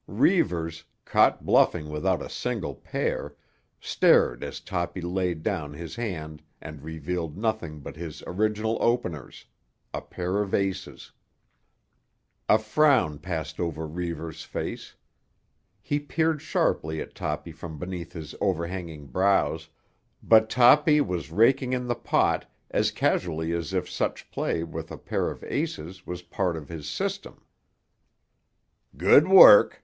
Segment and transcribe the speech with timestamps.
[0.07, 3.35] Reivers, caught bluffing without a single pair,
[3.79, 9.45] stared as Toppy laid down his hand and revealed nothing but his original openers,
[9.93, 11.11] a pair of aces.
[12.49, 14.95] A frown passed over Reivers' face.
[15.83, 19.69] He peered sharply at Toppy from beneath his overhanging brows,
[20.23, 24.97] but Toppy was raking in the pot as casually as if such play with a
[24.97, 27.45] pair of aces was part of his system.
[28.97, 29.77] "Good work!"